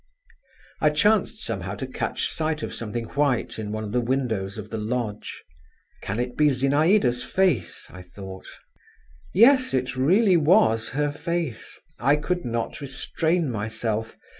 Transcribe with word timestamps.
I 0.79 0.89
chanced 0.89 1.43
somehow 1.43 1.75
to 1.75 1.85
catch 1.85 2.25
sight 2.27 2.63
of 2.63 2.73
something 2.73 3.05
white 3.09 3.59
in 3.59 3.71
one 3.71 3.83
of 3.83 3.91
the 3.91 4.01
windows 4.01 4.57
of 4.57 4.71
the 4.71 4.79
lodge…. 4.79 5.43
"Can 6.01 6.19
it 6.19 6.35
be 6.35 6.47
Zinaïda's 6.47 7.21
face?" 7.21 7.85
I 7.91 8.01
thought… 8.01 8.47
yes, 9.31 9.75
it 9.75 9.95
really 9.95 10.37
was 10.37 10.89
her 10.97 11.11
face. 11.11 11.79
I 11.99 12.15
could 12.15 12.43
not 12.45 12.81
restrain 12.81 13.51
myself. 13.51 14.17